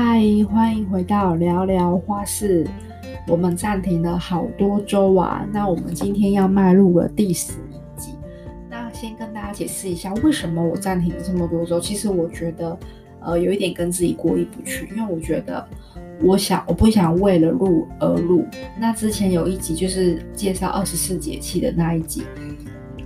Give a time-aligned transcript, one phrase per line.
[0.00, 2.64] 嗨，欢迎回到聊聊花市。
[3.26, 8.12] 我们暂停了好多周啊，那我们今天要迈入了第十一集。
[8.70, 11.80] 那先跟大家解释一下，为什么我暂停了这么多周？
[11.80, 12.78] 其实我觉得，
[13.22, 15.66] 呃，有一点跟自己过意不去，因为我觉得，
[16.22, 18.44] 我想我不想为了录而录。
[18.78, 22.22] 那之前有一集就是介绍二十四节气的那一集，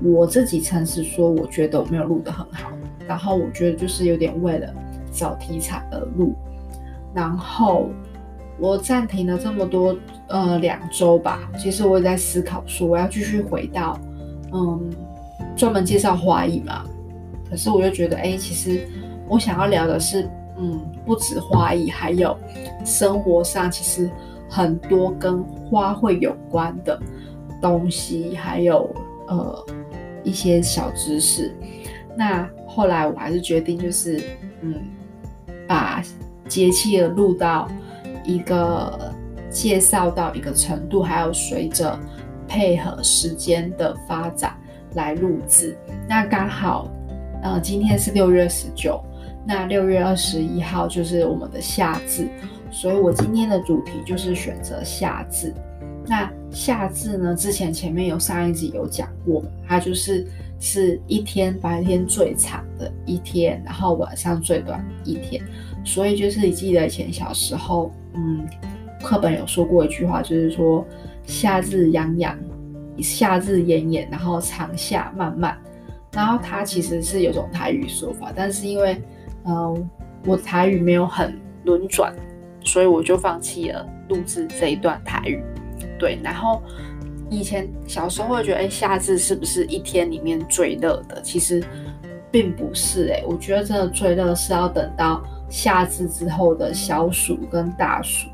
[0.03, 2.71] 我自己诚实说，我觉得我没有录得很好。
[3.09, 4.71] 然后我觉得就是有点为了
[5.11, 6.35] 找题材而录，
[7.15, 7.91] 然后。
[8.59, 9.97] 我暂停了这么多，
[10.29, 11.51] 呃，两周吧。
[11.59, 13.99] 其实我也在思考，说我要继续回到，
[14.53, 14.91] 嗯，
[15.57, 16.85] 专门介绍花艺嘛。
[17.51, 18.87] 可是我又觉得，哎，其实
[19.27, 22.37] 我想要聊的是，嗯，不止花艺，还有
[22.85, 24.09] 生活上其实
[24.49, 27.01] 很多跟花卉有关的
[27.61, 28.89] 东西，还有
[29.27, 29.67] 呃
[30.23, 31.53] 一些小知识。
[32.15, 34.23] 那后来我还是决定，就是
[34.61, 34.75] 嗯，
[35.67, 36.01] 把
[36.49, 37.69] 节气的录到。
[38.25, 39.13] 一个
[39.51, 41.99] 介绍到一个程度，还有随着
[42.47, 44.57] 配合时间的发展
[44.95, 45.77] 来录制。
[46.09, 46.89] 那刚好，
[47.43, 49.03] 呃，今天是六月十九，
[49.45, 52.29] 那六月二十一号就是我们的夏至，
[52.71, 55.53] 所以我今天的主题就是选择夏至。
[56.07, 60.25] 那夏至呢，之前前面有上一集有讲过，它就是
[60.63, 65.43] 是一天白天最长的一天，然后晚上最短一天。
[65.85, 67.93] 所以就是你记得以前小时候。
[68.15, 68.47] 嗯，
[69.03, 70.87] 课本有说过一句话，就是说
[71.25, 72.39] 夏日洋洋，
[72.99, 75.57] 夏日炎炎，然后长夏漫漫。
[76.13, 79.03] 然后它其实是有种台语说法，但是因为
[79.47, 79.91] 嗯
[80.27, 82.15] 我台语没有很轮转，
[82.61, 85.43] 所以我就放弃了录制这一段台语。
[85.99, 86.63] 对，然后
[87.33, 91.21] 以前小时候会觉得，哎，夏至是不是一天里面最热的？
[91.23, 91.63] 其实
[92.31, 95.23] 并不是，哎，我觉得真的最热是要等到。
[95.49, 98.27] 夏至之后的小暑跟大暑，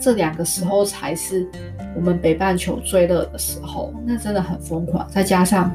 [0.00, 1.48] 这两个时候才是
[1.94, 5.08] 我们北半球最热的时候，那真的很疯狂。
[5.08, 5.70] 再加上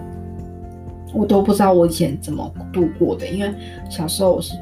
[1.14, 3.54] 我都不知道我以前怎么度过的，因为
[3.90, 4.54] 小时候我是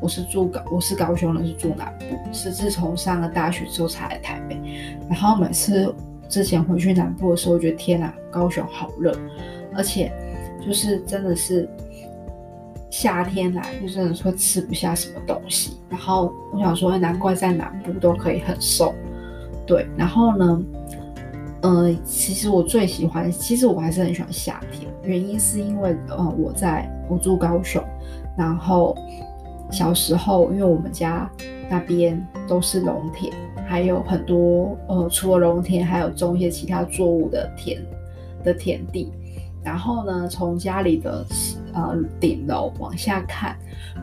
[0.00, 4.58] 我是住高我是高雄人，是住南部，是自从上了大学之后才来台北。
[5.08, 5.94] 然后每次
[6.28, 9.16] 之前回去南部的时候，觉得天哪，高雄好热，
[9.74, 10.12] 而且
[10.64, 11.68] 就是真的是。
[12.90, 18.94] 夏天来就真的说吃不下什么东西，然后我想说，难怪在南部都可以很瘦。
[19.66, 20.62] 对，然后呢，
[21.62, 27.82] 呃，其实我最喜欢，其实我还是很喜欢夏天，原因是因为呃，我在我住高雄，
[28.38, 28.96] 然后
[29.70, 31.30] 小时候因为我们家
[31.68, 33.32] 那边都是农田，
[33.66, 37.82] 还有很多呃，除了农田，还有种一些其他作物的田
[38.42, 39.12] 的田地。
[39.64, 41.24] 然后呢，从家里的
[41.72, 43.56] 呃顶楼往下看，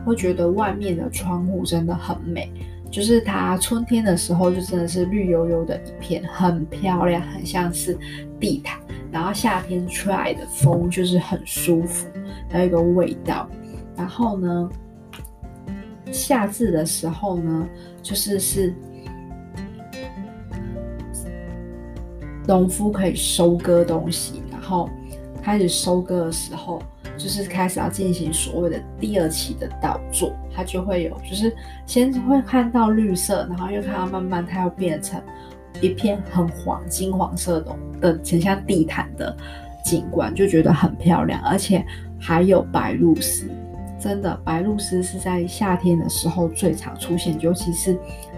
[0.04, 2.50] 会觉得外面的窗户真的很美。
[2.90, 7.96] 就是它春天的时候，就真的是绿油油的一片，很漂亮，很像是
[8.40, 8.78] 地毯。
[9.10, 12.08] 然后夏天吹来的风就是很舒服，
[12.50, 13.48] 还有一个味道。
[13.96, 14.68] 然后呢，
[16.12, 17.68] 夏至的时候呢，
[18.02, 18.74] 就是是
[22.46, 24.88] 农夫可以收割东西，然后。
[25.44, 26.80] 开始收割的时候，
[27.18, 31.52] 就是开始要进行所谓的第二期的稻作，它就会有，就是
[31.84, 35.20] 先会看到绿色，然后又看到慢慢它要变成
[35.80, 39.36] 一片很黄金黄色的的，很像地毯的
[39.84, 41.84] 景观，就觉得很漂亮，而且
[42.20, 43.48] 还有白露鸶，
[44.02, 47.96] 真的白鹭鸶是在夏天的时候最常出现，尤其是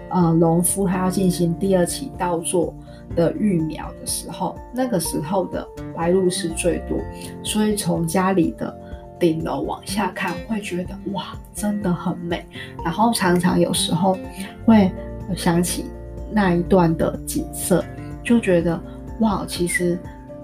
[0.09, 2.73] 呃农夫他要进行第二期稻作。
[3.15, 5.65] 的育苗的时候，那个时候的
[5.95, 6.97] 白鹭是最多，
[7.43, 8.75] 所以从家里的
[9.19, 12.43] 顶楼往下看，会觉得哇，真的很美。
[12.83, 14.17] 然后常常有时候
[14.65, 14.91] 会
[15.35, 15.85] 想起
[16.31, 17.85] 那一段的景色，
[18.23, 18.77] 就觉得
[19.19, 19.97] 哇，其实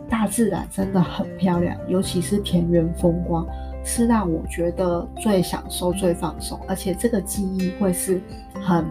[0.07, 3.45] 大自然真的很漂亮，尤其是田园风光，
[3.83, 8.21] 是让我觉得最享受、最放松，而且这个记忆会是
[8.61, 8.85] 很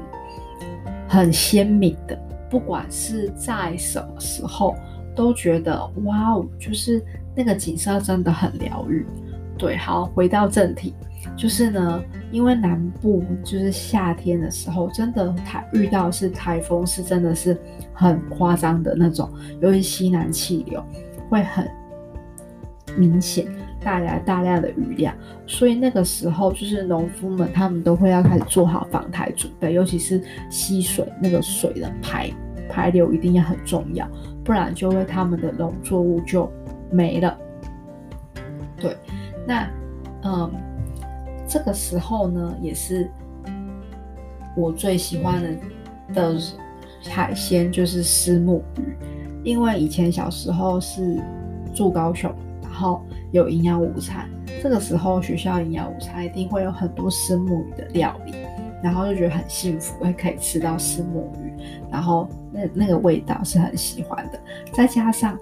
[1.08, 2.18] 很鲜明的。
[2.48, 4.74] 不管是在什么时候，
[5.14, 7.00] 都觉得哇哦，就是
[7.34, 9.06] 那个景色真的很疗愈。
[9.56, 10.94] 对，好，回到正题，
[11.36, 17.56] 就是呢，因为南部就是夏天的时候，真的台遇到是台风，是真的是
[17.92, 19.30] 很夸张的那种，
[19.60, 20.82] 由于西南气流
[21.28, 21.70] 会很
[22.96, 23.46] 明显。
[23.80, 25.14] 带来大量的雨量，
[25.46, 32.30] 所以那个时候就是农夫们他们都会要开始做好防台准备，尤其是溪水那个水的排
[32.68, 34.06] 排流一定要很重要，
[34.44, 36.50] 不然就会他们的农作物就
[36.90, 37.36] 没了。
[38.76, 38.96] 对，
[39.46, 39.68] 那
[40.22, 40.50] 嗯，
[41.48, 43.10] 这个时候呢也是
[44.56, 45.50] 我最喜欢的
[46.14, 46.38] 的
[47.08, 48.94] 海鲜就是丝木鱼，
[49.42, 51.18] 因为以前小时候是
[51.74, 52.30] 住高雄，
[52.70, 54.30] 然后有营养午餐，
[54.62, 58.32] 这个时候学校营养午餐一定会有很多丝木鱼的料理，
[58.82, 61.52] 然后就觉得很幸福，会可以吃到丝木鱼，
[61.90, 64.38] 然后那那个味道是很喜欢的，
[64.72, 65.36] 再加上，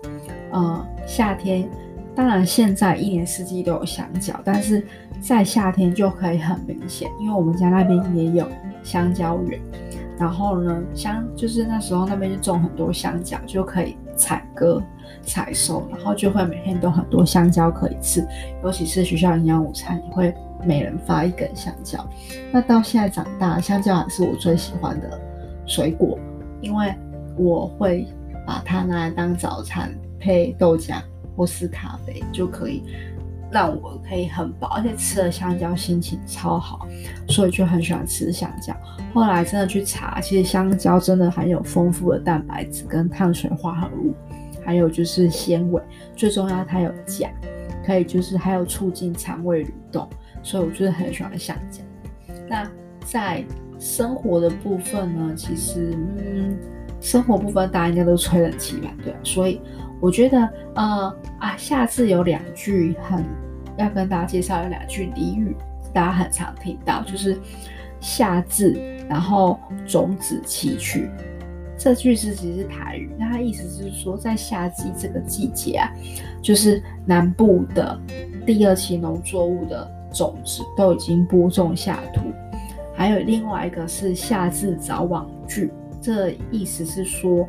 [0.51, 1.69] 呃，夏天。
[2.15, 4.85] 当然，现在一年四季都有香蕉，但是
[5.21, 8.45] 在夏天就可以很明显，因为我们家那边也有
[8.83, 9.61] 香蕉园。
[10.19, 14.83] 然后呢，香就是那时候那边就种很多香蕉，就可以采割、
[15.23, 18.27] 采收，然后就会每天都很多香蕉可以吃。
[18.63, 20.35] 尤其是学校营养午餐也会
[20.65, 22.05] 每人发一根香蕉。
[22.51, 25.21] 那到现在长大，香蕉还是我最喜欢的
[25.67, 26.19] 水果，
[26.61, 26.95] 因为
[27.37, 28.07] 我会
[28.47, 30.97] 把它拿来当早餐配豆浆。
[31.37, 32.83] 或是咖啡就可以
[33.51, 36.87] 让我可以很饱，而且吃了香蕉心情超好，
[37.29, 38.75] 所以就很喜欢吃香蕉。
[39.15, 44.15] 后来真的去查，其实香蕉真的含有丰富的蛋白质跟碳水化合物，
[44.65, 45.83] 还有就是纤维，
[46.15, 47.31] 最重要它有钾，
[47.87, 50.09] 可以就是还有促进肠胃蠕动，
[50.43, 51.83] 所以我就是很喜欢香蕉。
[52.47, 52.71] 那
[53.05, 53.43] 在
[53.79, 56.57] 生活的部分呢，其实嗯，
[57.01, 59.61] 生活部分大家应该都吹冷气吧，对，所以。
[60.01, 63.25] 我觉得，呃啊，夏至有两句很
[63.77, 65.57] 要跟大家介绍，有两句俚语，
[65.93, 67.37] 大家很常听到，就是
[67.99, 68.75] 夏至，
[69.09, 69.59] 然后
[69.89, 71.11] 种子期去。
[71.77, 75.91] 这句是其实是台语，那它意思是说，在夏季这个季节啊，
[76.41, 78.01] 就是南部的
[78.47, 82.21] 第二期农作物的种子都已经播种下土。
[82.95, 87.49] 还有另外一个是夏至早晚聚，这意思是说。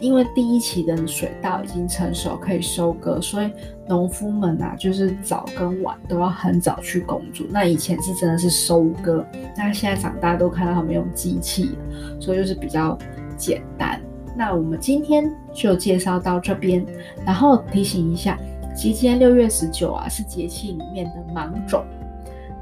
[0.00, 3.50] 因为第一期的水稻已经成熟，可以收割，所以
[3.88, 7.44] 农夫们啊，就是早跟晚都要很早去工作。
[7.50, 9.26] 那以前是真的是收割，
[9.56, 11.76] 那现在长大都看到他们用机器，
[12.20, 12.96] 所以就是比较
[13.36, 14.00] 简单。
[14.36, 16.86] 那我们今天就介绍到这边，
[17.26, 18.38] 然后提醒一下，
[18.76, 21.84] 其实今天六月十九啊是节气里面的芒种，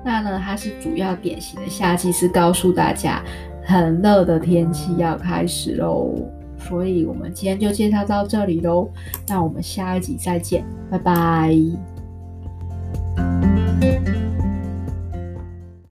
[0.06, 3.20] 那呢它是主要典型的夏季，是告诉大家
[3.64, 6.14] 很热的天气要开始喽。
[6.58, 8.88] 所以，我们今天就介绍到这里喽。
[9.28, 11.95] 那我们下一集再见，拜拜。